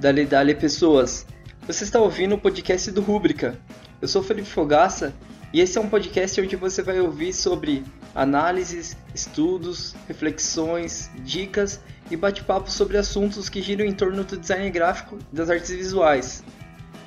[0.00, 1.26] Dali Dali pessoas,
[1.66, 3.58] você está ouvindo o podcast do Rúbrica.
[4.02, 5.14] Eu sou Felipe Fogaça
[5.52, 7.84] e esse é um podcast onde você vai ouvir sobre
[8.14, 11.80] análises, estudos, reflexões, dicas
[12.10, 16.42] e bate-papo sobre assuntos que giram em torno do design gráfico e das artes visuais,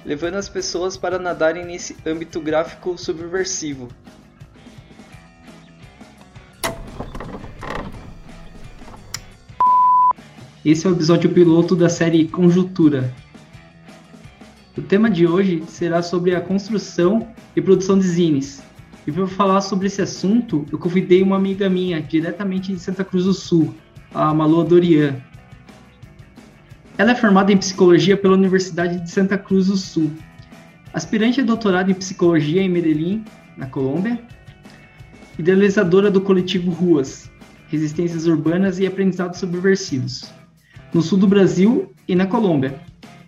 [0.06, 3.90] levando as pessoas para nadarem nesse âmbito gráfico subversivo.
[10.64, 13.14] Esse é o episódio piloto da série Conjuntura.
[14.78, 18.64] O tema de hoje será sobre a construção e produção de zines.
[19.06, 23.26] E para falar sobre esse assunto, eu convidei uma amiga minha, diretamente de Santa Cruz
[23.26, 23.76] do Sul,
[24.14, 25.16] a Malu Dorian.
[26.98, 30.12] Ela é formada em psicologia pela Universidade de Santa Cruz do Sul.
[30.94, 33.26] Aspirante a doutorado em psicologia em Medellín,
[33.58, 34.22] na Colômbia.
[35.40, 37.32] Idealizadora do coletivo Ruas,
[37.68, 40.32] Resistências Urbanas e Aprendizados Subversivos
[40.94, 42.76] no sul do Brasil e na Colômbia.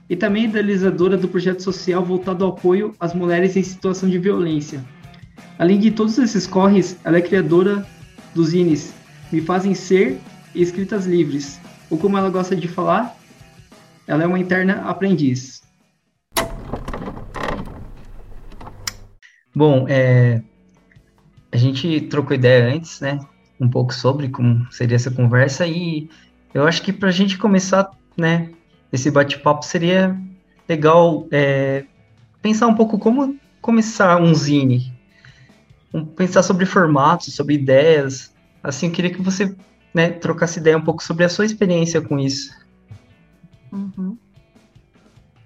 [0.07, 4.85] E também idealizadora do projeto social voltado ao apoio às mulheres em situação de violência.
[5.57, 7.83] Além de todos esses corres, ela é criadora
[8.35, 8.93] dos zines
[9.31, 10.19] Me Fazem Ser
[10.55, 13.15] e Escritas Livres, ou como ela gosta de falar,
[14.07, 15.61] ela é uma interna aprendiz.
[19.53, 20.41] Bom, é,
[21.51, 23.19] a gente trocou ideia antes, né?
[23.59, 26.09] Um pouco sobre como seria essa conversa e
[26.53, 28.49] eu acho que para a gente começar, né,
[28.91, 30.17] esse bate-papo seria
[30.67, 31.85] legal é,
[32.41, 34.93] pensar um pouco como começar um zine,
[36.15, 38.33] pensar sobre formatos, sobre ideias.
[38.63, 39.55] Assim, eu queria que você
[39.95, 42.53] né, trocasse ideia um pouco sobre a sua experiência com isso.
[43.71, 44.17] Uhum.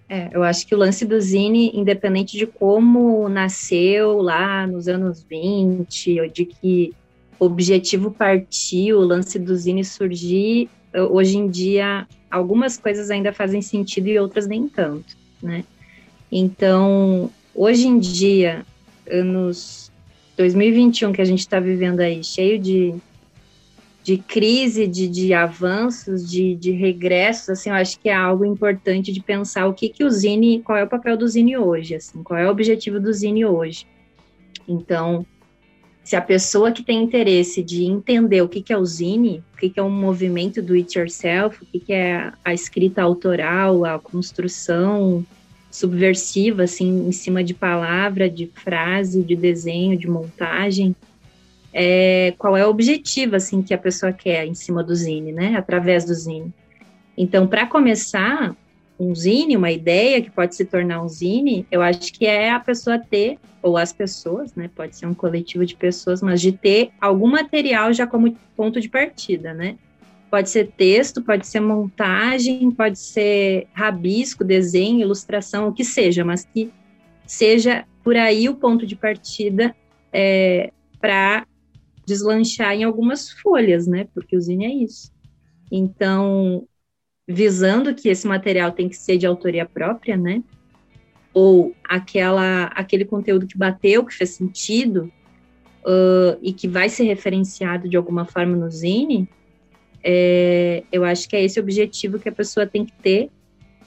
[0.10, 5.24] É, eu acho que o lance do Zine, independente de como nasceu lá nos anos
[5.24, 6.96] 20, ou de que
[7.40, 10.68] objetivo partiu o lance do Zine surgir,
[11.12, 15.64] hoje em dia algumas coisas ainda fazem sentido e outras nem tanto, né?
[16.32, 18.66] Então, hoje em dia,
[19.10, 19.92] anos
[20.38, 22.96] 2021 que a gente está vivendo aí, cheio de,
[24.04, 29.12] de crise, de, de avanços, de, de regressos, assim, eu acho que é algo importante
[29.12, 32.24] de pensar o que que o Zine, qual é o papel do Zine hoje, assim,
[32.24, 33.86] qual é o objetivo do Zine hoje.
[34.68, 35.26] Então,
[36.04, 39.58] se a pessoa que tem interesse de entender o que, que é o zine, o
[39.58, 43.86] que, que é um movimento do it yourself, o que, que é a escrita autoral,
[43.86, 45.24] a construção
[45.70, 50.96] subversiva, assim, em cima de palavra, de frase, de desenho, de montagem,
[51.74, 55.56] é, qual é o objetivo, assim, que a pessoa quer em cima do zine, né,
[55.56, 56.54] através do zine.
[57.18, 58.56] Então, para começar,
[59.00, 62.60] um zine, uma ideia que pode se tornar um zine, eu acho que é a
[62.60, 64.70] pessoa ter, ou as pessoas, né?
[64.74, 68.90] Pode ser um coletivo de pessoas, mas de ter algum material já como ponto de
[68.90, 69.78] partida, né?
[70.30, 76.46] Pode ser texto, pode ser montagem, pode ser rabisco, desenho, ilustração, o que seja, mas
[76.46, 76.72] que
[77.26, 79.76] seja por aí o ponto de partida
[80.12, 81.46] é, para
[82.10, 84.08] deslanchar em algumas folhas, né?
[84.14, 85.12] Porque o zine é isso.
[85.72, 86.68] Então,
[87.28, 90.44] visando que esse material tem que ser de autoria própria, né?
[91.32, 95.12] Ou aquela, aquele conteúdo que bateu, que fez sentido
[95.86, 99.30] uh, e que vai ser referenciado de alguma forma no Zine,
[100.04, 103.30] é, eu acho que é esse objetivo que a pessoa tem que ter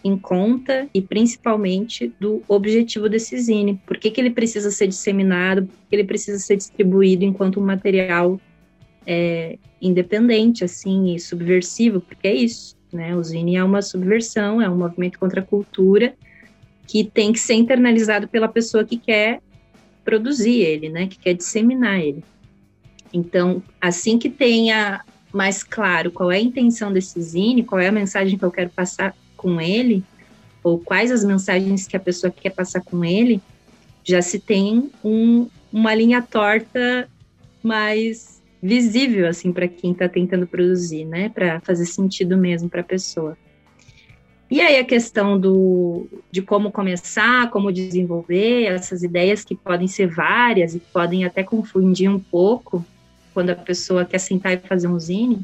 [0.05, 3.81] em conta e principalmente do objetivo desse zine.
[3.87, 7.65] Por que, que ele precisa ser disseminado, por que ele precisa ser distribuído enquanto um
[7.65, 8.41] material
[9.07, 12.77] é, independente, assim, e subversivo, porque é isso.
[12.93, 13.17] Né?
[13.17, 16.15] O Zine é uma subversão, é um movimento contra a cultura
[16.87, 19.41] que tem que ser internalizado pela pessoa que quer
[20.05, 21.07] produzir ele, né?
[21.07, 22.23] que quer disseminar ele.
[23.13, 25.03] Então, assim que tenha
[25.33, 28.71] mais claro qual é a intenção desse Zine, qual é a mensagem que eu quero
[28.71, 30.05] passar com ele,
[30.63, 33.43] ou quais as mensagens que a pessoa quer passar com ele,
[34.05, 37.09] já se tem um, uma linha torta
[37.63, 41.29] mais visível assim para quem está tentando produzir, né?
[41.29, 43.37] Para fazer sentido mesmo para a pessoa.
[44.49, 50.07] E aí a questão do, de como começar, como desenvolver essas ideias que podem ser
[50.09, 52.85] várias e podem até confundir um pouco
[53.33, 55.41] quando a pessoa quer sentar e fazer um zine,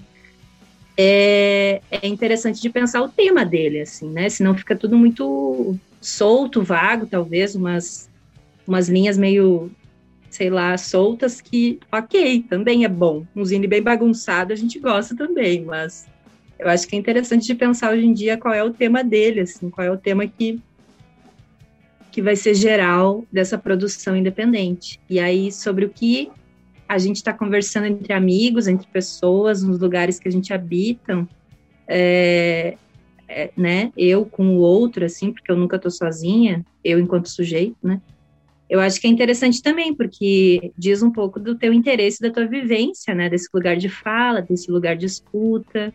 [1.00, 4.28] é, é interessante de pensar o tema dele, assim, né?
[4.28, 8.10] Senão fica tudo muito solto, vago, talvez, umas,
[8.66, 9.70] umas linhas meio
[10.30, 13.24] sei lá, soltas que, ok, também é bom.
[13.34, 16.06] Um zine bem bagunçado a gente gosta também, mas
[16.58, 19.40] eu acho que é interessante de pensar hoje em dia qual é o tema dele,
[19.40, 20.60] assim, qual é o tema que
[22.10, 24.98] que vai ser geral dessa produção independente.
[25.08, 26.30] E aí sobre o que
[26.88, 31.28] a gente está conversando entre amigos, entre pessoas, nos lugares que a gente habita,
[31.86, 32.76] é,
[33.28, 33.92] é, né?
[33.96, 38.00] Eu com o outro, assim, porque eu nunca estou sozinha, eu enquanto sujeito, né?
[38.70, 42.46] Eu acho que é interessante também, porque diz um pouco do teu interesse, da tua
[42.46, 43.28] vivência, né?
[43.28, 45.92] Desse lugar de fala, desse lugar de escuta.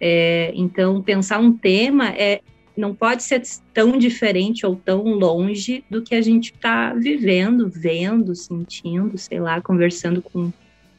[0.00, 2.40] É, então, pensar um tema é
[2.76, 3.42] não pode ser
[3.74, 9.60] tão diferente ou tão longe do que a gente está vivendo, vendo, sentindo, sei lá,
[9.60, 10.52] conversando com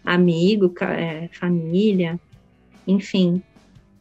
[0.03, 2.19] amigo, é, família,
[2.87, 3.41] enfim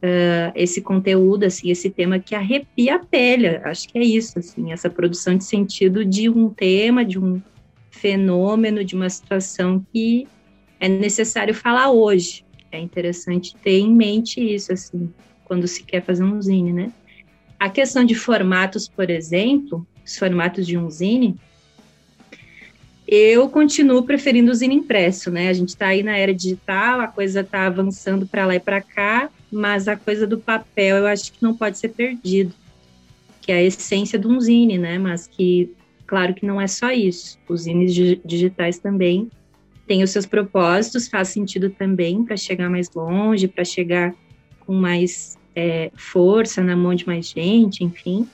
[0.00, 3.48] uh, esse conteúdo, assim, esse tema que arrepia a pele.
[3.48, 7.40] Acho que é isso, assim, essa produção de sentido de um tema, de um
[7.90, 10.26] fenômeno, de uma situação que
[10.78, 12.44] é necessário falar hoje.
[12.72, 15.12] É interessante ter em mente isso, assim,
[15.44, 16.92] quando se quer fazer um zine, né?
[17.60, 21.36] A questão de formatos, por exemplo, os formatos de um zine,
[23.06, 25.50] eu continuo preferindo o zine impresso, né?
[25.50, 28.80] A gente está aí na era digital, a coisa está avançando para lá e para
[28.80, 32.54] cá, mas a coisa do papel eu acho que não pode ser perdido,
[33.42, 34.96] que é a essência de um zine, né?
[34.96, 35.70] Mas que,
[36.06, 37.38] claro que não é só isso.
[37.46, 37.92] Os zines
[38.24, 39.30] digitais também
[39.86, 44.14] têm os seus propósitos, faz sentido também para chegar mais longe, para chegar
[44.60, 48.28] com mais é, força na mão de mais gente, enfim.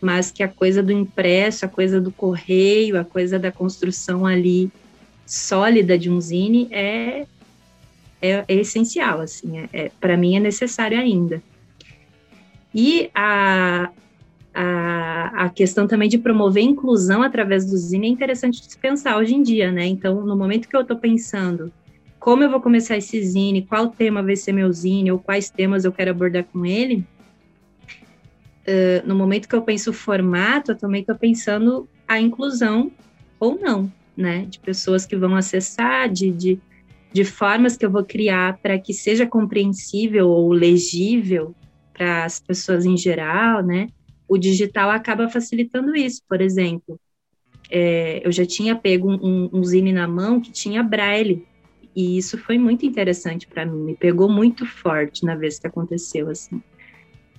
[0.00, 4.70] Mas que a coisa do impresso, a coisa do correio, a coisa da construção ali
[5.26, 7.26] sólida de um zine é
[8.20, 11.42] é, é essencial, assim, é, é para mim é necessário ainda.
[12.74, 13.90] E a,
[14.54, 19.16] a, a, questão também de promover inclusão através do Zine é interessante de se pensar
[19.16, 19.86] hoje em dia, né?
[19.86, 21.72] Então, no momento que eu estou pensando
[22.18, 25.84] como eu vou começar esse Zine, qual tema vai ser meu Zine, ou quais temas
[25.84, 27.04] eu quero abordar com ele,
[28.66, 32.90] uh, no momento que eu penso o formato, eu também estou pensando a inclusão
[33.38, 34.46] ou não, né?
[34.46, 36.60] De pessoas que vão acessar, de, de
[37.12, 41.54] de formas que eu vou criar para que seja compreensível ou legível
[41.92, 43.88] para as pessoas em geral, né?
[44.28, 46.22] O digital acaba facilitando isso.
[46.28, 47.00] Por exemplo,
[47.70, 51.46] é, eu já tinha pego um, um zine na mão que tinha braille,
[51.98, 56.30] e isso foi muito interessante para mim, me pegou muito forte na vez que aconteceu,
[56.30, 56.62] assim,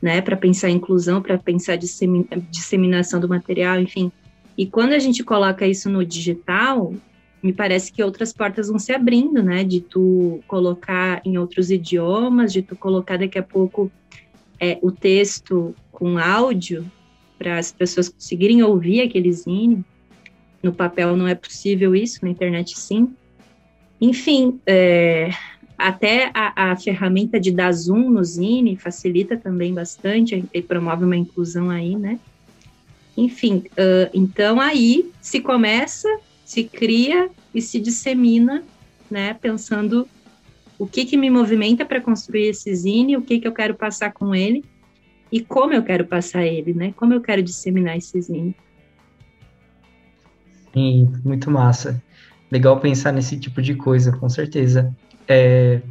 [0.01, 0.19] né?
[0.19, 4.11] Para pensar inclusão, para pensar disseminação do material, enfim.
[4.57, 6.93] E quando a gente coloca isso no digital,
[7.41, 9.63] me parece que outras portas vão se abrindo, né?
[9.63, 13.89] De tu colocar em outros idiomas, de tu colocar daqui a pouco
[14.59, 16.85] é, o texto com áudio
[17.37, 19.85] para as pessoas conseguirem ouvir aquele zine.
[20.61, 23.15] No papel não é possível isso, na internet sim.
[24.01, 25.29] Enfim, é,
[25.77, 31.17] até a, a, ferramenta de dar zoom no zine facilita também bastante e promove uma
[31.17, 32.19] inclusão aí, né?
[33.17, 36.07] Enfim, uh, então aí se começa
[36.49, 38.63] se cria e se dissemina,
[39.07, 40.07] né, pensando
[40.79, 44.11] o que que me movimenta para construir esse zine, o que que eu quero passar
[44.11, 44.65] com ele
[45.31, 46.91] e como eu quero passar ele, né?
[46.97, 48.55] Como eu quero disseminar esse zine.
[50.73, 52.01] Sim, muito massa.
[52.51, 54.93] Legal pensar nesse tipo de coisa, com certeza.
[55.27, 55.81] É...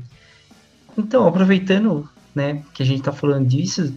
[0.97, 3.95] Então, aproveitando, né, que a gente está falando disso,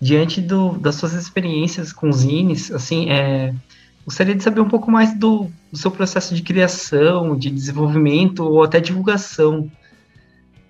[0.00, 3.54] diante do, das suas experiências com zines, assim, é,
[4.04, 8.62] Gostaria de saber um pouco mais do, do, seu processo de criação, de desenvolvimento ou
[8.62, 9.70] até divulgação.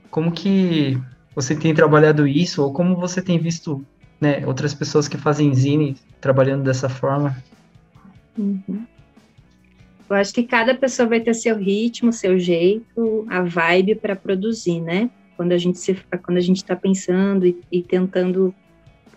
[0.09, 1.01] Como que
[1.35, 3.85] você tem trabalhado isso ou como você tem visto
[4.21, 7.37] né, outras pessoas que fazem zine trabalhando dessa forma?
[8.39, 8.87] Uhum.
[10.09, 14.81] Eu acho que cada pessoa vai ter seu ritmo, seu jeito, a vibe para produzir,
[14.81, 15.11] né?
[15.37, 18.55] Quando a gente se, quando a gente está pensando e, e tentando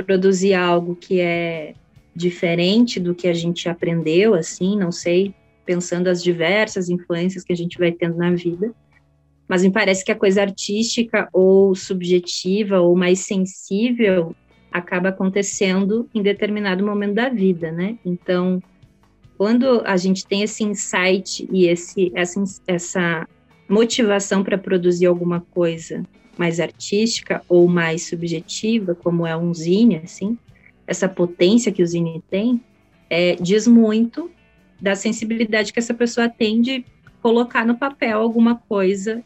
[0.05, 1.73] produzir algo que é
[2.15, 5.33] diferente do que a gente aprendeu, assim, não sei,
[5.65, 8.73] pensando as diversas influências que a gente vai tendo na vida.
[9.47, 14.35] Mas me parece que a coisa artística ou subjetiva ou mais sensível
[14.71, 17.97] acaba acontecendo em determinado momento da vida, né?
[18.05, 18.61] Então,
[19.37, 23.27] quando a gente tem esse insight e esse, essa, essa
[23.69, 26.03] motivação para produzir alguma coisa
[26.37, 30.37] mais artística ou mais subjetiva, como é um zine, assim,
[30.87, 32.61] essa potência que o Zine tem,
[33.09, 34.31] é, diz muito
[34.79, 36.85] da sensibilidade que essa pessoa tem de
[37.21, 39.23] colocar no papel alguma coisa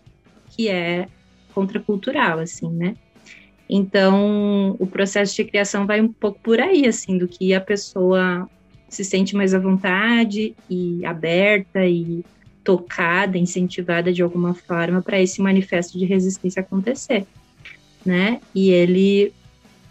[0.50, 1.08] que é
[1.54, 2.96] contracultural, assim, né?
[3.70, 8.50] Então, o processo de criação vai um pouco por aí, assim, do que a pessoa
[8.92, 12.26] se sente mais à vontade e aberta e
[12.62, 17.26] tocada, incentivada de alguma forma para esse manifesto de resistência acontecer.
[18.06, 18.42] né?
[18.54, 19.34] E ele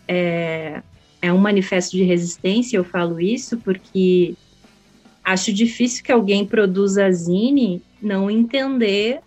[0.06, 0.82] é,
[1.22, 4.34] é um manifesto de resistência, eu falo isso porque
[5.24, 9.20] acho difícil que alguém produza zine não entender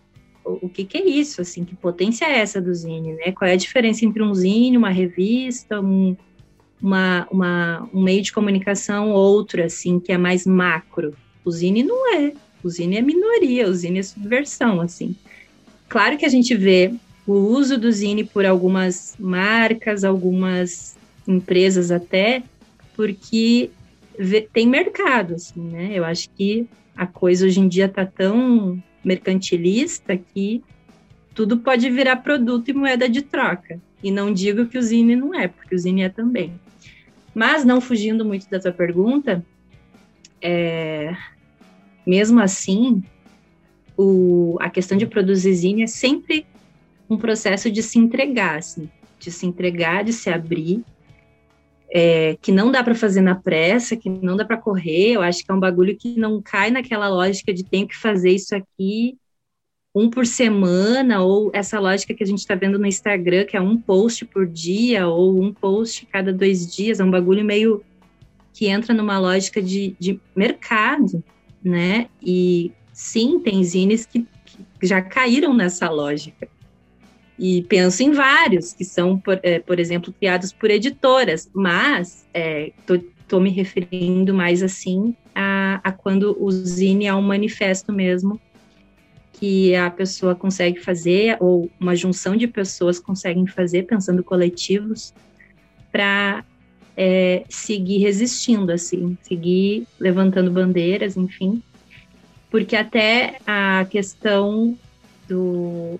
[0.45, 3.31] o, que, que, é isso, assim, que potência é essa do zine, né?
[3.31, 6.17] Qual é a diferença entre um zine, uma revista, um,
[6.83, 11.15] uma, uma, um meio de comunicação outro, assim, que é mais macro.
[11.45, 12.33] O zine não é.
[12.61, 15.15] O zine é minoria, o zine é subversão, assim.
[15.87, 16.93] Claro que a gente vê
[17.25, 22.43] o uso do zine por algumas marcas, algumas empresas até,
[22.97, 23.69] porque
[24.51, 25.91] tem mercado, assim, né?
[25.93, 30.61] Eu acho que a coisa hoje em dia está tão mercantilista que
[31.33, 33.79] tudo pode virar produto e moeda de troca.
[34.03, 36.53] E não digo que o Zine não é, porque o Zine é também.
[37.33, 39.43] Mas, não fugindo muito da tua pergunta,
[40.41, 41.15] é,
[42.05, 43.03] mesmo assim,
[43.97, 46.45] o, a questão de produzir Zine é sempre
[47.09, 50.83] um processo de se entregar, assim, de se entregar, de se abrir
[51.95, 55.11] é, que não dá para fazer na pressa, que não dá para correr.
[55.11, 58.31] Eu acho que é um bagulho que não cai naquela lógica de tenho que fazer
[58.31, 59.15] isso aqui
[59.95, 63.61] um por semana, ou essa lógica que a gente está vendo no Instagram, que é
[63.61, 66.99] um post por dia, ou um post cada dois dias.
[66.99, 67.83] É um bagulho meio
[68.53, 71.23] que entra numa lógica de, de mercado,
[71.63, 72.07] né?
[72.21, 74.25] E sim, tem zines que,
[74.79, 76.47] que já caíram nessa lógica.
[77.37, 82.27] E penso em vários que são, por, é, por exemplo, criados por editoras, mas
[82.79, 88.39] estou é, me referindo mais assim a, a quando o Zine é um manifesto mesmo
[89.43, 95.13] que a pessoa consegue fazer, ou uma junção de pessoas conseguem fazer, pensando coletivos,
[95.91, 96.45] para
[96.95, 101.61] é, seguir resistindo, assim, seguir levantando bandeiras, enfim.
[102.49, 104.77] Porque até a questão
[105.27, 105.99] do,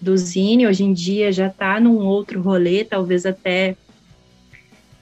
[0.00, 3.76] do Zine hoje em dia já está num outro rolê, talvez até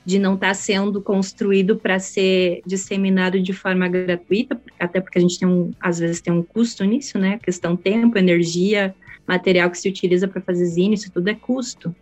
[0.05, 5.21] de não estar tá sendo construído para ser disseminado de forma gratuita, até porque a
[5.21, 7.39] gente tem um, às vezes tem um custo nisso, né?
[7.43, 8.95] questão tempo, energia,
[9.27, 11.95] material que se utiliza para fazer zine, isso tudo é custo.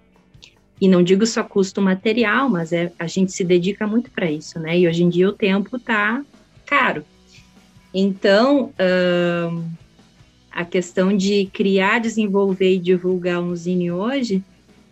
[0.80, 4.58] E não digo só custo material, mas é, a gente se dedica muito para isso,
[4.58, 4.76] né?
[4.76, 6.24] E hoje em dia o tempo está
[6.66, 7.04] caro.
[7.94, 9.64] Então, uh,
[10.50, 14.42] a questão de criar, desenvolver e divulgar um zine hoje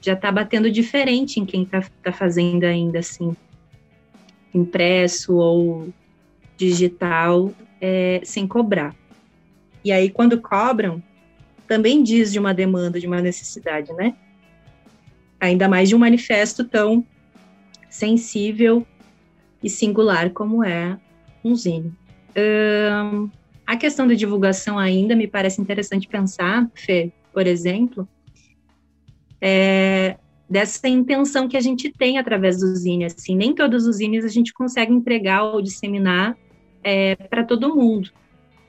[0.00, 3.36] já está batendo diferente em quem está tá fazendo ainda assim,
[4.54, 5.88] impresso ou
[6.56, 8.94] digital, é, sem cobrar.
[9.84, 11.02] E aí, quando cobram,
[11.66, 14.14] também diz de uma demanda, de uma necessidade, né?
[15.38, 17.04] Ainda mais de um manifesto tão
[17.88, 18.86] sensível
[19.62, 20.98] e singular como é
[21.44, 21.92] um zine.
[22.36, 23.30] Um,
[23.66, 28.08] a questão da divulgação ainda me parece interessante pensar, Fê, por exemplo,
[29.40, 30.16] é,
[30.48, 33.04] dessa intenção que a gente tem através do Zine.
[33.04, 36.36] Assim, nem todos os zines a gente consegue entregar ou disseminar
[36.82, 38.10] é, para todo mundo.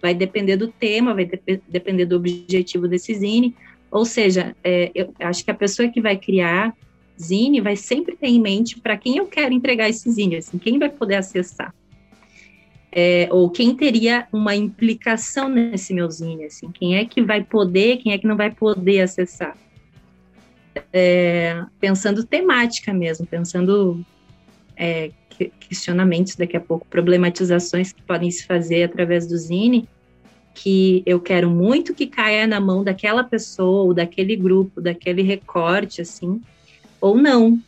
[0.02, 3.56] Vai depender do tema, vai de depender do objetivo desse zine.
[3.92, 6.76] Ou seja, é, eu acho que a pessoa que vai criar
[7.20, 10.80] zine vai sempre ter em mente para quem eu quero entregar esse zine, assim, quem
[10.80, 11.74] vai poder acessar
[12.92, 17.98] é, ou quem teria uma implicação nesse meu zine, assim, quem é que vai poder,
[17.98, 19.56] quem é que não vai poder acessar.
[20.94, 24.06] É, pensando temática mesmo, pensando
[24.76, 25.12] é,
[25.60, 29.88] questionamentos daqui a pouco, problematizações que podem se fazer através do zine,
[30.54, 36.02] que eu quero muito que caia na mão daquela pessoa, ou daquele grupo, daquele recorte,
[36.02, 36.42] assim,
[37.00, 37.60] ou não.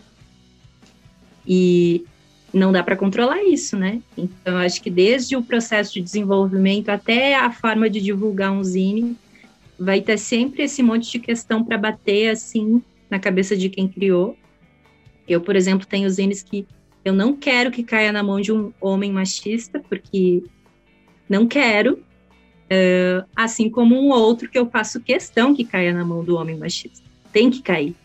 [1.48, 2.06] E
[2.54, 4.02] não dá para controlar isso, né?
[4.18, 9.18] Então, acho que desde o processo de desenvolvimento até a forma de divulgar um zine,
[9.80, 12.82] vai ter sempre esse monte de questão para bater assim
[13.14, 14.36] na cabeça de quem criou.
[15.28, 16.68] Eu, por exemplo, tenho zines que
[17.06, 20.44] eu não quero que caia na mão de um homem machista, porque
[21.30, 26.24] não quero, uh, assim como um outro que eu faço questão que caia na mão
[26.24, 27.08] do homem machista.
[27.32, 27.96] Tem que cair.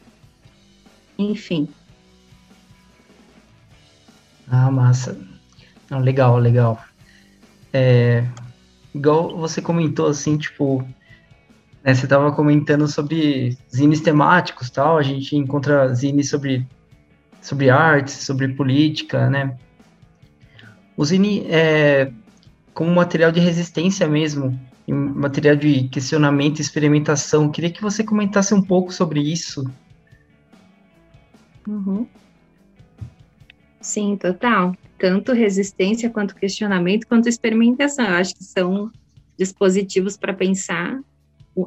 [1.19, 1.69] Enfim,
[4.51, 5.19] ah, massa.
[5.91, 6.83] Não, legal, legal.
[7.73, 8.25] É,
[8.95, 10.87] igual você comentou, assim, tipo,
[11.89, 16.67] né, você estava comentando sobre zines temáticos, tal, a gente encontra zines sobre,
[17.41, 19.57] sobre arte, sobre política, né?
[20.95, 22.13] O zine é
[22.75, 27.51] como material de resistência mesmo, material de questionamento experimentação.
[27.51, 29.65] Queria que você comentasse um pouco sobre isso.
[31.67, 32.07] Uhum.
[33.81, 34.77] Sim, total.
[34.99, 38.05] Tanto resistência quanto questionamento, quanto experimentação.
[38.05, 38.93] Eu acho que são
[39.39, 41.01] dispositivos para pensar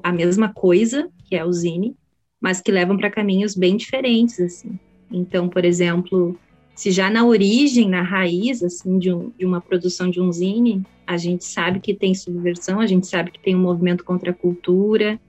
[0.03, 1.95] a mesma coisa, que é o Zine,
[2.39, 4.79] mas que levam para caminhos bem diferentes, assim.
[5.12, 6.38] Então, por exemplo,
[6.74, 10.83] se já na origem, na raiz, assim, de, um, de uma produção de um zine,
[11.05, 14.33] a gente sabe que tem subversão, a gente sabe que tem um movimento contra a
[14.33, 15.19] cultura,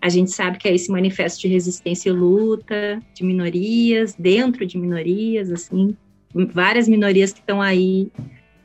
[0.00, 4.78] a gente sabe que é esse manifesto de resistência e luta de minorias, dentro de
[4.78, 5.96] minorias, assim,
[6.52, 8.10] várias minorias que estão aí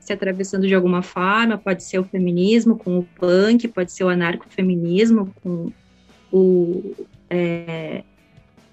[0.08, 4.10] se atravessando de alguma forma, pode ser o feminismo com o punk, pode ser o
[4.10, 5.70] anarcofeminismo com
[6.32, 6.96] o,
[7.30, 8.04] é,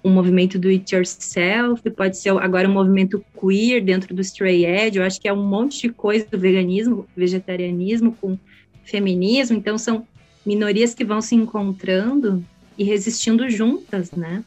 [0.01, 4.97] o movimento do it yourself, pode ser agora um movimento queer dentro do stray edge,
[4.97, 8.39] eu acho que é um monte de coisa do veganismo, vegetarianismo com
[8.85, 10.07] feminismo, então são
[10.45, 12.45] minorias que vão se encontrando
[12.77, 14.41] e resistindo juntas, né?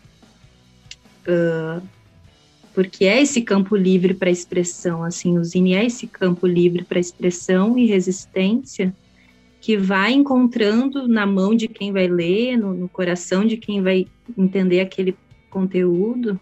[1.26, 1.82] Uh,
[2.74, 7.00] porque é esse campo livre para expressão, assim, o Zine é esse campo livre para
[7.00, 8.94] expressão e resistência
[9.60, 14.06] que vai encontrando na mão de quem vai ler, no, no coração de quem vai
[14.36, 15.16] entender aquele
[15.50, 16.40] conteúdo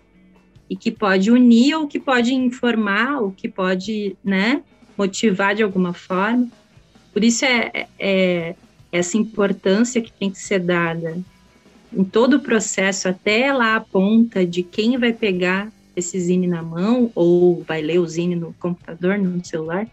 [0.68, 4.62] e que pode unir ou que pode informar ou que pode, né,
[4.98, 6.48] motivar de alguma forma.
[7.12, 8.54] Por isso é, é, é
[8.92, 11.16] essa importância que tem que ser dada
[11.92, 16.62] em todo o processo, até lá a ponta de quem vai pegar esse zine na
[16.62, 19.88] mão ou vai ler o zine no computador, no celular,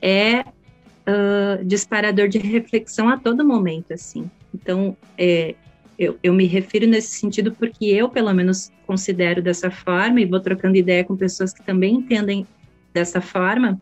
[0.00, 4.30] é uh, disparador de reflexão a todo momento, assim.
[4.54, 5.54] Então, é,
[5.98, 10.40] eu, eu, me refiro nesse sentido porque eu, pelo menos, considero dessa forma e vou
[10.40, 12.46] trocando ideia com pessoas que também entendem
[12.94, 13.80] dessa forma,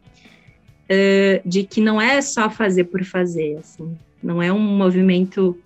[0.84, 3.96] uh, de que não é só fazer por fazer, assim.
[4.22, 5.56] Não é um movimento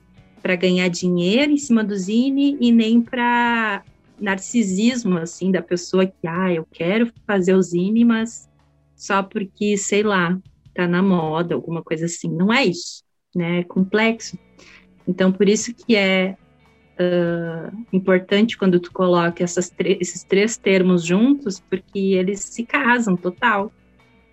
[0.42, 3.82] para ganhar dinheiro em cima do zine e nem para
[4.22, 8.48] narcisismo, assim, da pessoa que, ah, eu quero fazer o zine, mas
[8.94, 10.38] só porque, sei lá,
[10.72, 12.28] tá na moda, alguma coisa assim.
[12.28, 13.02] Não é isso,
[13.34, 13.60] né?
[13.60, 14.38] É complexo.
[15.06, 16.36] Então, por isso que é
[16.98, 23.72] uh, importante quando tu coloca esses três termos juntos, porque eles se casam total.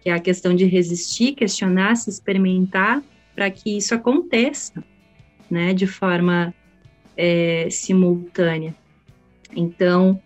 [0.02, 3.04] Que é a questão de resistir, questionar, se experimentar,
[3.36, 4.84] para que isso aconteça,
[5.50, 5.74] né?
[5.74, 6.54] De forma
[7.18, 8.76] é, simultânea.
[9.56, 10.20] Então,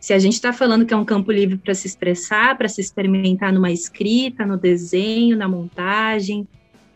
[0.00, 2.80] se a gente está falando que é um campo livre para se expressar, para se
[2.80, 6.46] experimentar numa escrita, no desenho, na montagem,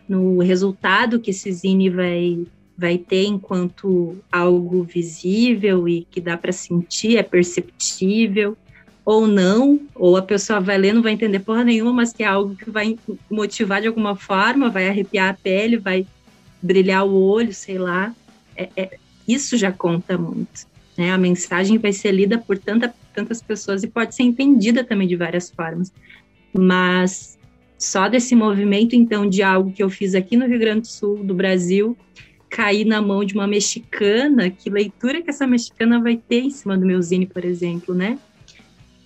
[0.08, 6.52] no resultado que esse zine vai, vai ter enquanto algo visível e que dá para
[6.52, 8.56] sentir, é perceptível,
[9.04, 12.26] ou não, ou a pessoa vai ler, não vai entender porra nenhuma, mas que é
[12.26, 12.96] algo que vai
[13.28, 16.06] motivar de alguma forma, vai arrepiar a pele, vai
[16.62, 18.14] brilhar o olho, sei lá.
[18.56, 20.70] É, é, isso já conta muito.
[20.96, 21.10] Né?
[21.10, 25.16] A mensagem vai ser lida por tanta, tantas pessoas e pode ser entendida também de
[25.16, 25.92] várias formas.
[26.52, 27.38] Mas
[27.78, 31.24] só desse movimento, então, de algo que eu fiz aqui no Rio Grande do Sul,
[31.24, 31.96] do Brasil,
[32.48, 36.76] cair na mão de uma mexicana, que leitura que essa mexicana vai ter em cima
[36.76, 38.18] do meu zine, por exemplo, né?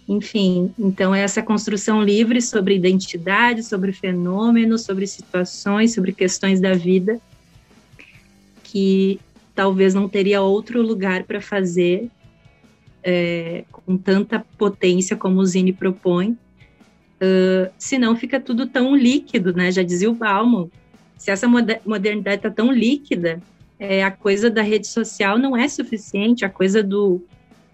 [0.08, 6.74] Enfim, então é essa construção livre sobre identidade, sobre fenômenos, sobre situações, sobre questões da
[6.74, 7.20] vida,
[8.62, 9.18] que
[9.56, 12.10] talvez não teria outro lugar para fazer
[13.02, 19.70] é, com tanta potência como o Zine propõe, uh, senão fica tudo tão líquido, né?
[19.72, 20.68] Já dizia o Bauman,
[21.16, 23.40] se essa modernidade está tão líquida,
[23.78, 27.22] é, a coisa da rede social não é suficiente, a coisa do,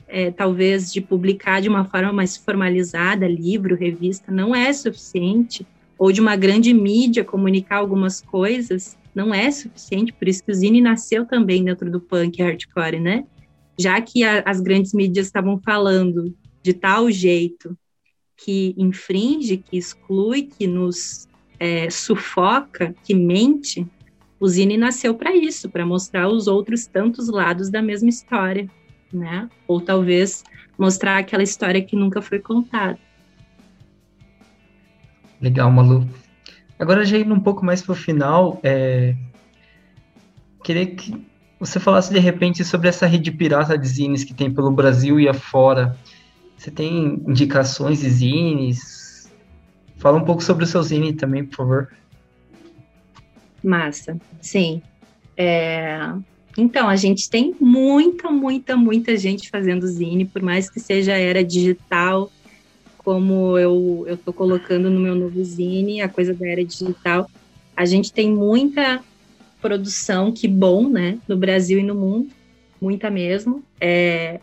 [0.06, 5.66] é, talvez, de publicar de uma forma mais formalizada, livro, revista, não é suficiente,
[5.98, 10.54] ou de uma grande mídia comunicar algumas coisas, não é suficiente, por isso que o
[10.54, 13.24] Zine nasceu também dentro do punk hardcore, né?
[13.78, 17.76] Já que a, as grandes mídias estavam falando de tal jeito
[18.36, 23.86] que infringe, que exclui, que nos é, sufoca, que mente,
[24.40, 28.68] o Zine nasceu para isso, para mostrar os outros tantos lados da mesma história,
[29.12, 29.48] né?
[29.68, 30.42] Ou talvez
[30.76, 32.98] mostrar aquela história que nunca foi contada.
[35.40, 36.08] Legal, Malu.
[36.82, 39.14] Agora, já indo um pouco mais para o final, é...
[40.64, 41.14] queria que
[41.60, 45.28] você falasse de repente sobre essa rede pirata de zines que tem pelo Brasil e
[45.28, 45.96] afora.
[46.56, 49.30] Você tem indicações de zines?
[49.98, 51.88] Fala um pouco sobre o seu zine também, por favor.
[53.62, 54.82] Massa, sim.
[55.36, 56.12] É...
[56.58, 61.44] Então, a gente tem muita, muita, muita gente fazendo zine, por mais que seja era
[61.44, 62.28] digital,
[63.04, 67.28] como eu estou colocando no meu novo zine, a coisa da era digital.
[67.76, 69.02] A gente tem muita
[69.60, 72.30] produção, que bom, né, no Brasil e no mundo,
[72.80, 73.62] muita mesmo.
[73.80, 74.40] É,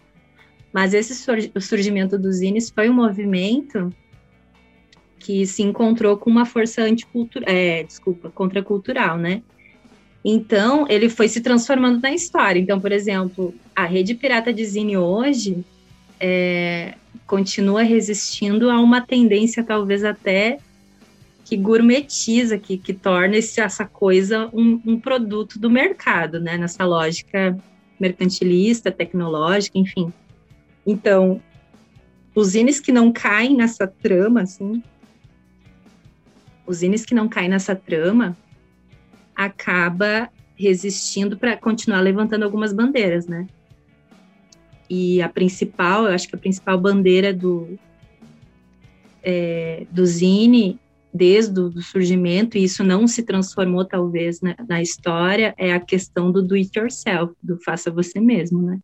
[0.71, 3.93] mas esse o surgimento dos zines foi um movimento
[5.19, 9.41] que se encontrou com uma força anticultural, é, desculpa, contracultural, né?
[10.23, 12.59] Então, ele foi se transformando na história.
[12.59, 15.63] Então, por exemplo, a rede pirata de Zine hoje
[16.19, 16.95] é,
[17.29, 20.57] continua resistindo a uma tendência, talvez até
[21.45, 26.57] que gourmetiza, que, que torna esse, essa coisa um, um produto do mercado, né?
[26.57, 27.55] Nessa lógica
[27.99, 30.11] mercantilista, tecnológica, enfim.
[30.87, 31.39] Então,
[32.33, 34.81] os zines que não caem nessa trama, assim,
[36.65, 38.35] os zines que não caem nessa trama,
[39.35, 43.45] acaba resistindo para continuar levantando algumas bandeiras, né?
[44.89, 47.77] E a principal, eu acho que a principal bandeira do,
[49.23, 50.79] é, do Zine,
[51.13, 56.31] desde o surgimento, e isso não se transformou talvez na, na história, é a questão
[56.31, 58.79] do do it yourself, do faça você mesmo, né?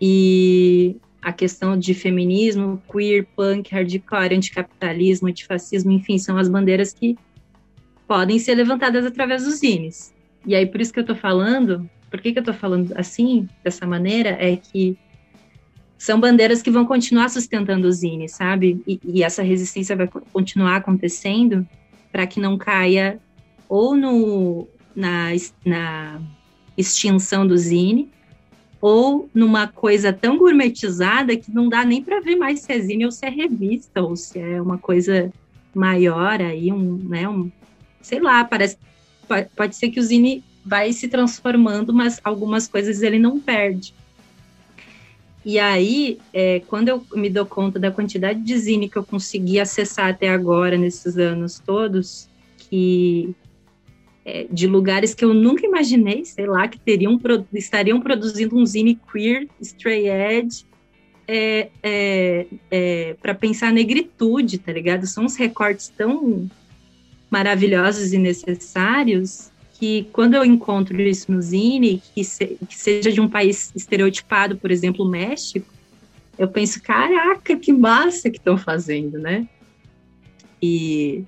[0.00, 7.16] E a questão de feminismo, queer, punk, hardcore, anticapitalismo, antifascismo, enfim, são as bandeiras que
[8.06, 10.12] podem ser levantadas através dos zines.
[10.46, 13.48] E aí, por isso que eu estou falando, por que, que eu estou falando assim,
[13.62, 14.98] dessa maneira, é que
[16.04, 18.82] são bandeiras que vão continuar sustentando os zines, sabe?
[18.86, 21.66] E, e essa resistência vai continuar acontecendo
[22.12, 23.18] para que não caia
[23.66, 25.28] ou no, na,
[25.64, 26.20] na
[26.76, 28.10] extinção do zine,
[28.82, 33.06] ou numa coisa tão gourmetizada que não dá nem para ver mais se é zine
[33.06, 35.32] ou se é revista, ou se é uma coisa
[35.74, 37.50] maior aí, um, né, um,
[38.02, 38.76] sei lá, parece
[39.26, 43.94] pode, pode ser que o Zine vai se transformando, mas algumas coisas ele não perde.
[45.44, 49.60] E aí, é, quando eu me dou conta da quantidade de Zine que eu consegui
[49.60, 53.34] acessar até agora, nesses anos todos, que
[54.24, 57.20] é, de lugares que eu nunca imaginei, sei lá, que teriam
[57.52, 60.64] estariam produzindo um Zine queer, stray edge,
[61.28, 65.06] é, é, é para pensar negritude, tá ligado?
[65.06, 66.48] São uns recortes tão
[67.30, 69.50] maravilhosos e necessários
[69.84, 74.56] que quando eu encontro isso no Zine, que, se, que seja de um país estereotipado,
[74.56, 75.66] por exemplo, o México,
[76.38, 79.46] eu penso, caraca, que massa que estão fazendo, né?
[80.62, 81.22] E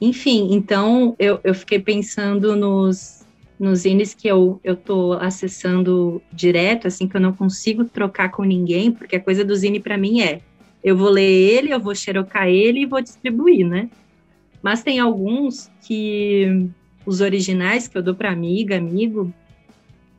[0.00, 3.26] enfim, então eu, eu fiquei pensando nos,
[3.58, 8.44] nos zines que eu, eu tô acessando direto, assim, que eu não consigo trocar com
[8.44, 10.42] ninguém, porque a coisa do zine para mim é,
[10.84, 13.90] eu vou ler ele, eu vou xerocar ele e vou distribuir, né?
[14.62, 16.68] Mas tem alguns que
[17.06, 19.32] os originais que eu dou para amiga, amigo,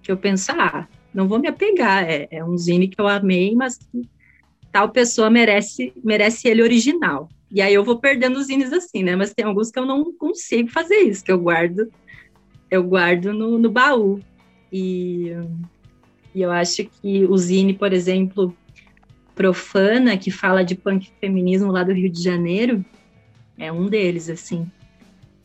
[0.01, 3.53] que eu penso, ah, não vou me apegar, é, é um zine que eu amei,
[3.53, 3.79] mas
[4.71, 7.29] tal pessoa merece merece ele original.
[7.51, 9.15] E aí eu vou perdendo os zines assim, né?
[9.15, 11.89] Mas tem alguns que eu não consigo fazer isso, que eu guardo
[12.69, 14.19] eu guardo no, no baú.
[14.71, 15.31] E,
[16.33, 18.55] e eu acho que o zine, por exemplo,
[19.35, 22.83] Profana, que fala de punk feminismo lá do Rio de Janeiro,
[23.59, 24.65] é um deles, assim.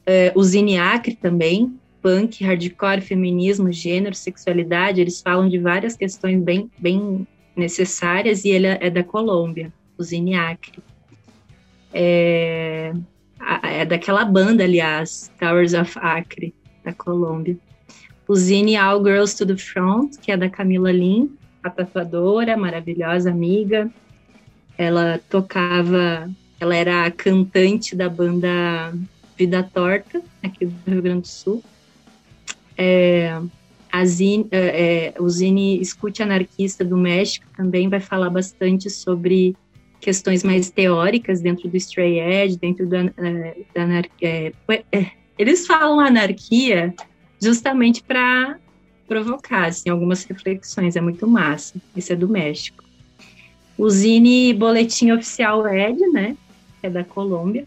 [0.07, 6.43] É, o Zine Acre também, punk, hardcore, feminismo, gênero, sexualidade, eles falam de várias questões
[6.43, 10.79] bem, bem necessárias e ele é da Colômbia, o Zine Acre.
[11.93, 12.93] É,
[13.63, 17.57] é daquela banda, aliás, Towers of Acre, da Colômbia.
[18.29, 23.31] O Zine All Girls to the Front, que é da Camila Lin, a tatuadora, maravilhosa
[23.31, 23.91] amiga.
[24.77, 26.31] Ela tocava
[26.65, 28.95] ela era a cantante da banda
[29.37, 31.63] Vida Torta, aqui do Rio Grande do Sul.
[32.77, 33.39] É,
[33.93, 39.55] a Zine, é, é, o Zine Escute Anarquista do México também vai falar bastante sobre
[40.01, 44.53] questões mais teóricas dentro do Stray Edge, dentro da, é, da anarquia.
[44.91, 45.07] É,
[45.39, 46.95] eles falam anarquia
[47.41, 48.59] justamente para
[49.07, 51.81] provocar assim, algumas reflexões, é muito massa.
[51.95, 52.83] Esse é do México.
[53.77, 56.37] O Zine Boletim Oficial Ed, né?
[56.87, 57.67] É da Colômbia,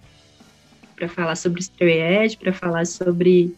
[0.95, 3.55] para falar sobre Edge, para falar sobre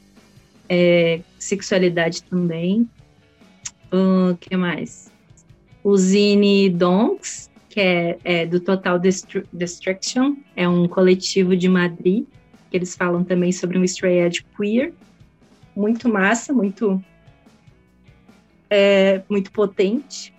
[0.67, 2.88] é, sexualidade também.
[3.91, 5.12] O que mais?
[5.84, 12.26] O Zine Donks, que é, é do Total Destru Destruction, é um coletivo de Madrid,
[12.69, 14.93] que eles falam também sobre um Edge queer.
[15.76, 17.02] Muito massa, muito,
[18.69, 20.34] é, muito potente.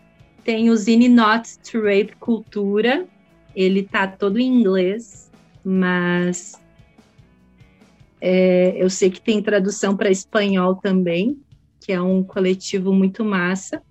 [0.45, 3.07] Tem o Zine Not to Rape Cultura,
[3.55, 5.31] ele tá todo em inglês,
[5.65, 6.61] mas
[8.21, 11.39] é, eu sei que tem tradução para espanhol também,
[11.81, 13.83] que é um coletivo muito massa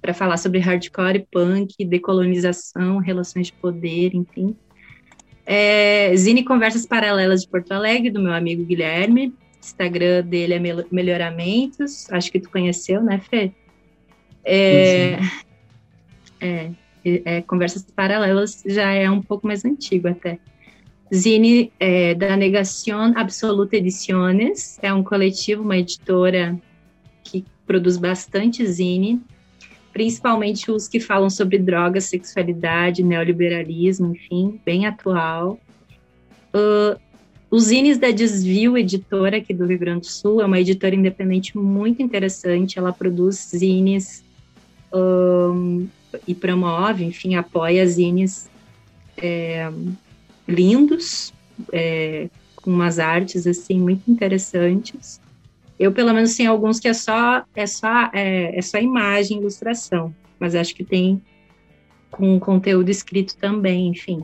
[0.00, 4.56] para falar sobre hardcore, punk, decolonização, relações de poder, enfim.
[5.44, 9.34] É, Zine Conversas Paralelas de Porto Alegre, do meu amigo Guilherme.
[9.60, 10.60] Instagram dele é
[10.92, 13.52] Melhoramentos, acho que tu conheceu, né, Fê?
[14.44, 15.18] É,
[16.40, 16.70] é,
[17.24, 20.38] é, Conversas Paralelas já é um pouco mais antigo até.
[21.14, 26.58] Zine é, da Negación Absoluta Ediciones, é um coletivo, uma editora
[27.22, 29.20] que produz bastante zine,
[29.92, 35.58] principalmente os que falam sobre drogas, sexualidade, neoliberalismo, enfim, bem atual.
[36.54, 36.98] Uh,
[37.50, 41.56] os zines da Desvio Editora, aqui do Rio Grande do Sul, é uma editora independente
[41.56, 44.24] muito interessante, ela produz zines
[44.92, 45.86] um,
[46.26, 48.48] e promove, enfim, apoia zines
[49.16, 49.70] é,
[50.46, 51.32] lindos,
[51.72, 55.20] é, com umas artes assim muito interessantes.
[55.78, 60.14] Eu pelo menos tenho alguns que é só é só é, é só imagem, ilustração,
[60.38, 61.20] mas acho que tem
[62.10, 64.22] com conteúdo escrito também, enfim.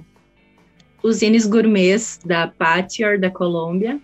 [1.02, 4.00] Os zines gourmets da Patior da Colômbia.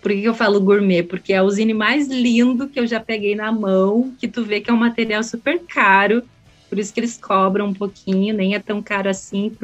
[0.00, 1.02] Por que, eu falo gourmet?
[1.02, 4.60] Porque é o zine mais lindo que eu já peguei na mão, que tu vê
[4.60, 6.24] que é um material super caro,
[6.72, 9.54] por isso que eles cobram um pouquinho, nem é tão caro assim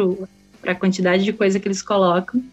[0.61, 2.45] para a quantidade de coisa que eles colocam,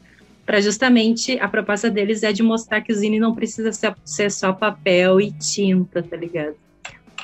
[0.45, 4.31] para justamente a proposta deles é de mostrar que o zine não precisa ser, ser
[4.31, 6.55] só papel e tinta, tá ligado?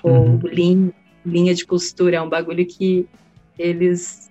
[0.04, 0.40] Ou uhum.
[0.44, 0.94] linha,
[1.26, 3.08] linha de costura, é um bagulho que
[3.58, 4.30] eles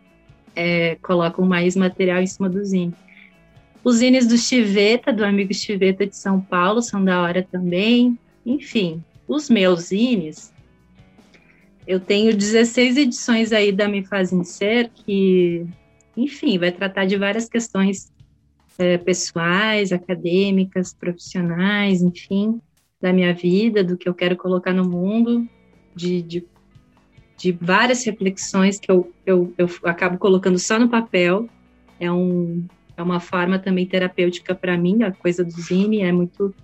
[0.55, 2.93] é, colocam mais material em cima do zine.
[3.83, 8.19] Os zines do Chiveta, do amigo Chiveta de São Paulo, são da hora também.
[8.45, 10.53] Enfim, os meus zines,
[11.91, 15.67] eu tenho 16 edições aí da Me Fazem Ser, que
[16.17, 18.13] enfim, vai tratar de várias questões
[18.79, 22.61] é, pessoais, acadêmicas, profissionais, enfim,
[23.01, 25.49] da minha vida, do que eu quero colocar no mundo,
[25.93, 26.47] de, de,
[27.37, 31.49] de várias reflexões que eu, eu, eu acabo colocando só no papel.
[31.99, 32.65] É, um,
[32.97, 36.55] é uma forma também terapêutica para mim, a coisa do zine é muito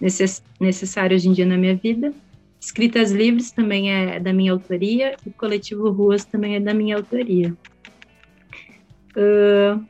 [0.00, 2.14] necess, necessária hoje em dia na minha vida.
[2.60, 6.96] Escritas Livres também é da minha autoria, e o Coletivo Ruas também é da minha
[6.96, 7.56] autoria.
[9.16, 9.82] Uh,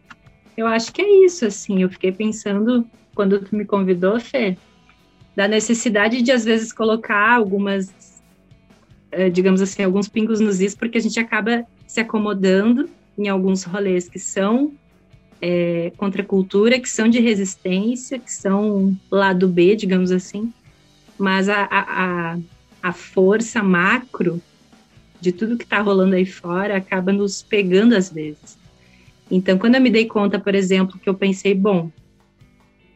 [0.57, 1.83] eu acho que é isso, assim.
[1.83, 4.57] Eu fiquei pensando, quando tu me convidou, Fê,
[5.35, 7.89] da necessidade de, às vezes, colocar algumas,
[9.13, 13.65] uh, digamos assim, alguns pingos nos is, porque a gente acaba se acomodando em alguns
[13.65, 14.73] rolês que são
[15.41, 20.53] é, contra a cultura, que são de resistência, que são lado B, digamos assim,
[21.19, 22.39] mas a, a, a
[22.93, 24.41] força macro
[25.21, 28.59] de tudo que está rolando aí fora acaba nos pegando às vezes.
[29.31, 31.91] Então, quando eu me dei conta, por exemplo, que eu pensei, bom,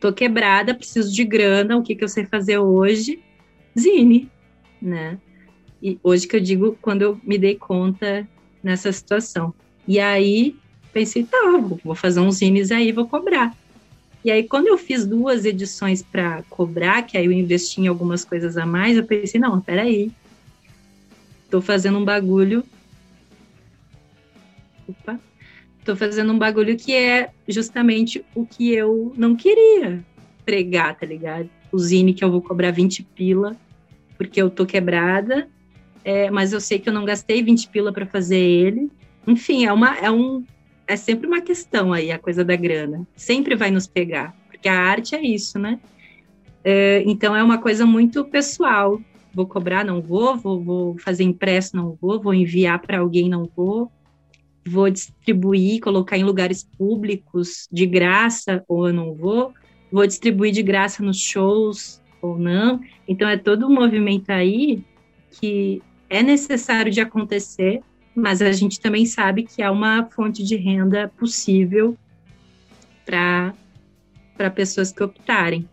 [0.00, 3.22] tô quebrada, preciso de grana, o que, que eu sei fazer hoje?
[3.78, 4.30] Zine,
[4.82, 5.18] né?
[5.82, 8.26] E hoje que eu digo, quando eu me dei conta
[8.62, 9.54] nessa situação.
[9.86, 10.56] E aí,
[10.92, 11.38] pensei, tá,
[11.84, 13.54] vou fazer uns zines aí, vou cobrar.
[14.24, 18.24] E aí, quando eu fiz duas edições para cobrar, que aí eu investi em algumas
[18.24, 20.10] coisas a mais, eu pensei, não, peraí,
[21.50, 22.64] tô fazendo um bagulho.
[24.88, 25.20] Opa,
[25.84, 30.02] Tô fazendo um bagulho que é justamente o que eu não queria
[30.42, 31.50] pregar, tá ligado?
[31.70, 33.54] O zine que eu vou cobrar 20 pila,
[34.16, 35.46] porque eu tô quebrada,
[36.02, 38.90] é, mas eu sei que eu não gastei 20 pila para fazer ele.
[39.26, 40.42] Enfim, é, uma, é, um,
[40.86, 43.06] é sempre uma questão aí, a coisa da grana.
[43.16, 45.80] Sempre vai nos pegar, porque a arte é isso, né?
[46.62, 49.00] É, então é uma coisa muito pessoal.
[49.34, 53.48] Vou cobrar, não vou, vou, vou fazer impresso, não vou, vou enviar para alguém, não
[53.56, 53.90] vou
[54.66, 59.52] vou distribuir, colocar em lugares públicos de graça ou eu não vou,
[59.92, 62.80] vou distribuir de graça nos shows ou não.
[63.06, 64.82] Então é todo um movimento aí
[65.30, 67.82] que é necessário de acontecer,
[68.14, 71.96] mas a gente também sabe que há uma fonte de renda possível
[73.04, 73.52] para
[74.54, 75.68] pessoas que optarem.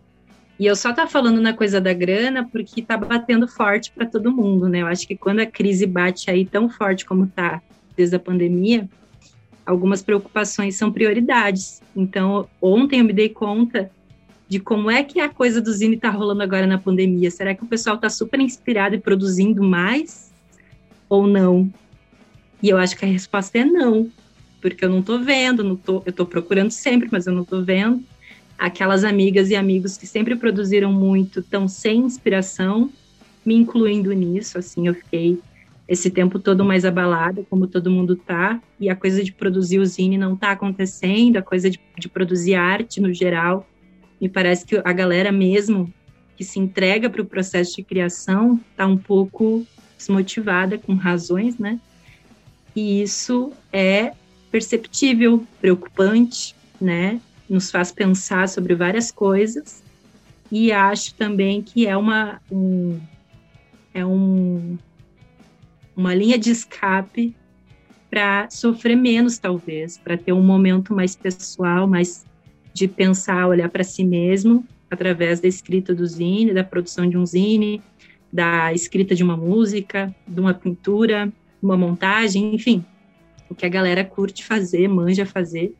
[0.60, 4.32] E eu só tá falando na coisa da grana porque tá batendo forte para todo
[4.32, 4.82] mundo, né?
[4.82, 7.62] Eu acho que quando a crise bate aí tão forte como tá
[7.96, 8.88] desde a pandemia,
[9.66, 11.82] algumas preocupações são prioridades.
[11.96, 13.90] Então, ontem eu me dei conta
[14.48, 17.32] de como é que a coisa do Zine está rolando agora na pandemia.
[17.32, 20.32] Será que o pessoal está super inspirado e produzindo mais
[21.10, 21.72] ou não?
[22.62, 24.10] E eu acho que a resposta é não,
[24.62, 27.64] porque eu não estou vendo, não tô, eu estou procurando sempre, mas eu não estou
[27.64, 28.04] vendo.
[28.58, 32.92] Aquelas amigas e amigos que sempre produziram muito estão sem inspiração,
[33.44, 35.40] me incluindo nisso, assim, eu fiquei
[35.88, 39.86] esse tempo todo mais abalada, como todo mundo tá, e a coisa de produzir o
[39.86, 43.68] zine não tá acontecendo, a coisa de, de produzir arte no geral.
[44.22, 45.92] Me parece que a galera mesmo
[46.38, 49.66] que se entrega para o processo de criação tá um pouco
[49.98, 51.80] desmotivada, com razões, né?
[52.76, 54.14] E isso é
[54.52, 57.20] perceptível, preocupante, né?
[57.50, 59.84] Nos faz pensar sobre várias coisas.
[60.52, 63.00] E acho também que é uma um,
[63.94, 64.78] é um
[65.96, 67.36] uma linha de escape
[68.10, 72.26] para sofrer menos, talvez, para ter um momento mais pessoal, mais
[72.74, 77.26] de pensar, olhar para si mesmo através da escrita do zine, da produção de um
[77.26, 77.82] zine,
[78.32, 82.84] da escrita de uma música, de uma pintura, uma montagem, enfim,
[83.50, 85.74] o que a galera curte fazer, manja fazer,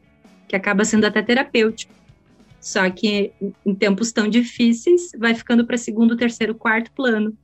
[0.48, 1.94] que acaba sendo até terapêutico.
[2.60, 3.32] Só que
[3.66, 7.36] em tempos tão difíceis, vai ficando para segundo, terceiro, quarto plano,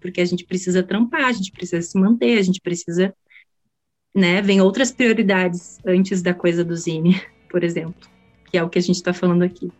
[0.00, 3.14] porque a gente precisa trampar, a gente precisa se manter, a gente precisa,
[4.14, 8.08] né, vem outras prioridades antes da coisa do Zine, por exemplo,
[8.50, 9.70] que é o que a gente está falando aqui.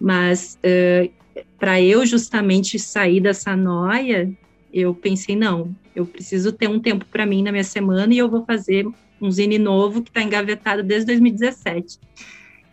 [0.00, 1.10] Mas uh,
[1.58, 4.32] para eu justamente sair dessa noia,
[4.72, 8.28] eu pensei, não, eu preciso ter um tempo para mim na minha semana e eu
[8.28, 8.86] vou fazer
[9.20, 11.98] um zine novo que está engavetado desde 2017.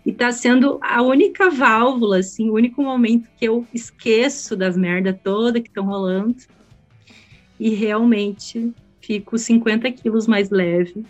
[0.05, 5.13] E está sendo a única válvula, assim, o único momento que eu esqueço das merda
[5.13, 6.37] toda que estão rolando
[7.59, 11.05] e realmente fico 50 quilos mais leve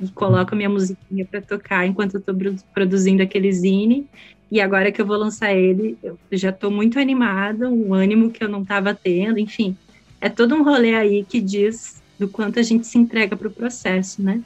[0.00, 2.34] e coloco a minha musiquinha para tocar enquanto eu estou
[2.74, 4.06] produzindo aquele zine
[4.50, 8.42] e agora que eu vou lançar ele, eu já estou muito animada, um ânimo que
[8.42, 9.76] eu não estava tendo, enfim.
[10.20, 13.50] É todo um rolê aí que diz do quanto a gente se entrega para o
[13.50, 14.42] processo, né?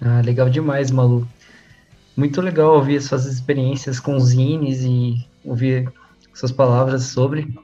[0.00, 1.28] Ah, legal demais, Malu.
[2.16, 5.90] Muito legal ouvir suas experiências com os zines e ouvir
[6.34, 7.54] suas palavras sobre.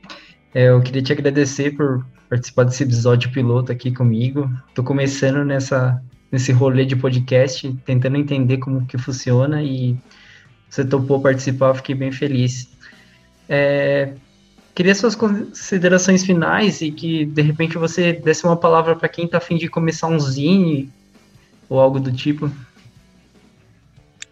[0.54, 4.48] É, eu queria te agradecer por participar desse episódio piloto aqui comigo.
[4.68, 9.96] Estou começando nessa nesse rolê de podcast, tentando entender como que funciona e
[10.68, 12.68] você topou participar, fiquei bem feliz.
[13.48, 14.12] É,
[14.78, 19.38] queria suas considerações finais e que de repente você desse uma palavra para quem está
[19.38, 20.88] afim de começar um zine
[21.68, 22.48] ou algo do tipo.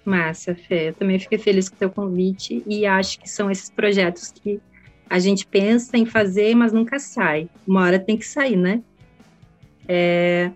[0.05, 0.91] Massa, Fê.
[0.91, 4.61] Eu também fiquei feliz com o teu convite e acho que são esses projetos que
[5.11, 7.49] a gente pensa em fazer, mas nunca sai.
[7.67, 8.81] Uma hora tem que sair, né?
[9.89, 10.53] É,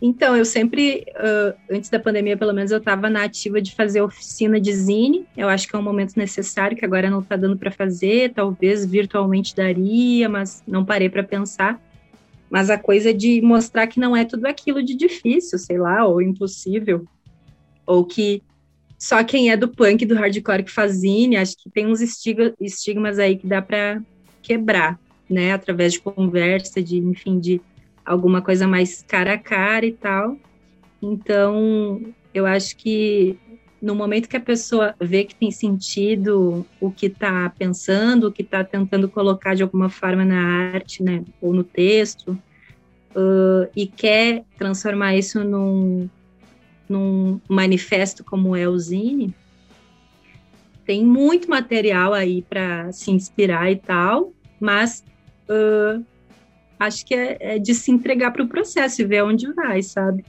[0.00, 4.02] então, eu sempre, uh, antes da pandemia, pelo menos, eu estava na ativa de fazer
[4.02, 5.26] oficina de zine.
[5.34, 8.32] Eu acho que é um momento necessário, que agora não está dando para fazer.
[8.34, 11.80] Talvez virtualmente daria, mas não parei para pensar.
[12.50, 16.20] Mas a coisa de mostrar que não é tudo aquilo de difícil, sei lá, ou
[16.20, 17.06] impossível.
[17.86, 18.42] Ou que
[18.98, 23.18] só quem é do punk, do hardcore que faz zine, acho que tem uns estigmas
[23.18, 24.02] aí que dá para
[24.42, 25.54] quebrar, né?
[25.54, 27.60] Através de conversa, de, enfim, de
[28.06, 30.36] alguma coisa mais cara a cara e tal.
[31.02, 32.00] Então,
[32.32, 33.38] eu acho que
[33.82, 38.42] no momento que a pessoa vê que tem sentido o que está pensando, o que
[38.42, 42.30] está tentando colocar de alguma forma na arte, né, ou no texto,
[43.14, 46.08] uh, e quer transformar isso num,
[46.88, 49.34] num manifesto como é o Zine,
[50.86, 55.04] tem muito material aí para se inspirar e tal, mas
[55.50, 56.02] uh,
[56.78, 60.24] acho que é, é de se entregar para o processo e ver onde vai, sabe?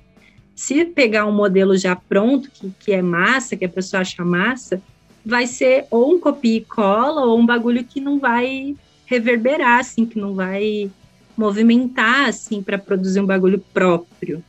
[0.56, 4.82] Se pegar um modelo já pronto, que, que é massa, que a pessoa acha massa,
[5.26, 10.06] vai ser ou um copia e cola ou um bagulho que não vai reverberar, assim,
[10.06, 10.90] que não vai
[11.38, 14.44] movimentar, assim, para produzir um bagulho próprio.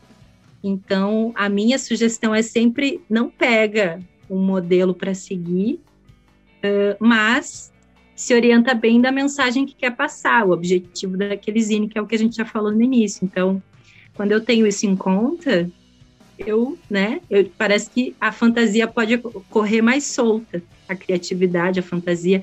[0.63, 5.81] Então, a minha sugestão é sempre não pega um modelo para seguir,
[6.65, 7.73] uh, mas
[8.19, 12.07] se orienta bem da mensagem que quer passar, o objetivo daquele zine, que é o
[12.07, 13.25] que a gente já falou no início.
[13.25, 13.63] Então,
[14.13, 15.71] quando eu tenho isso em conta,
[16.37, 22.43] eu, né, eu, parece que a fantasia pode correr mais solta, a criatividade, a fantasia,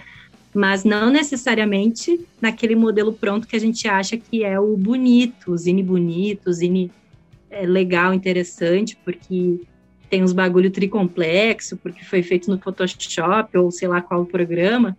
[0.54, 5.58] mas não necessariamente naquele modelo pronto que a gente acha que é o bonito, o
[5.58, 6.90] zine bonito, o zine
[7.50, 9.60] é, legal, interessante, porque
[10.10, 14.96] tem uns bagulho tricomplexo, porque foi feito no Photoshop ou sei lá qual programa,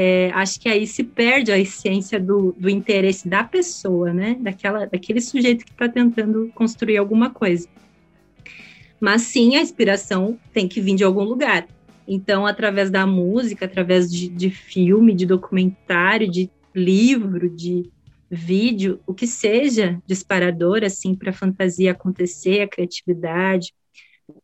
[0.00, 4.36] é, acho que aí se perde a essência do, do interesse da pessoa, né?
[4.38, 7.68] Daquela, daquele sujeito que está tentando construir alguma coisa.
[9.00, 11.66] Mas sim, a inspiração tem que vir de algum lugar.
[12.06, 17.90] Então, através da música, através de, de filme, de documentário, de livro, de
[18.30, 23.74] vídeo, o que seja disparador assim para a fantasia acontecer, a criatividade,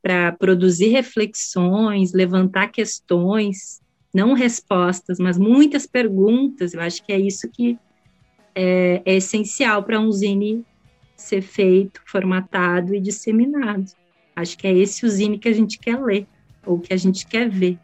[0.02, 3.83] para produzir reflexões, levantar questões,
[4.14, 6.72] não respostas, mas muitas perguntas.
[6.72, 7.76] Eu acho que é isso que
[8.54, 10.64] é, é essencial para um zine
[11.16, 13.84] ser feito, formatado e disseminado.
[14.36, 16.26] Acho que é esse o zine que a gente quer ler,
[16.64, 17.78] ou que a gente quer ver.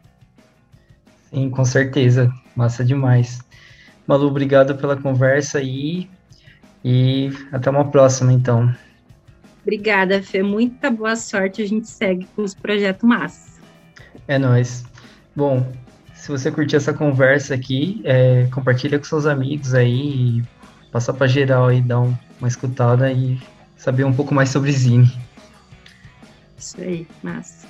[1.29, 2.31] Sim, com certeza.
[2.55, 3.39] Massa demais.
[4.07, 6.09] Malu, obrigado pela conversa aí
[6.83, 8.73] e até uma próxima, então.
[9.61, 10.41] Obrigada, Fê.
[10.41, 11.61] Muita boa sorte.
[11.61, 13.61] A gente segue com os projetos massa.
[14.27, 14.83] É nóis.
[15.35, 15.71] Bom,
[16.21, 20.43] se você curtir essa conversa aqui, é, compartilha com seus amigos aí, e
[20.91, 23.41] passa para geral aí, dar um, uma escutada e
[23.75, 25.11] saber um pouco mais sobre Zine.
[26.59, 27.67] Isso aí, massa.